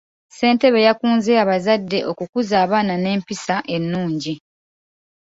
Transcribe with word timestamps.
Ssentebe 0.29 0.79
yakunze 0.87 1.31
abazadde 1.43 1.99
okukuza 2.11 2.55
abaana 2.65 2.93
n'empisa 2.97 3.55
ennungi. 3.75 4.33